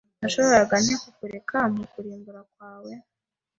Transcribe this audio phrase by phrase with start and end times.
[0.19, 2.91] Nashobora nte kukurekera mu kurimbuka kwawe